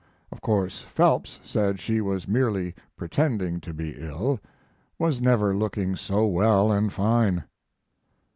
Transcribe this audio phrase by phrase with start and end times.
[0.31, 4.39] Of course Phelps said she was merely pretending to be ill;
[4.97, 7.43] was never looking so well & fine.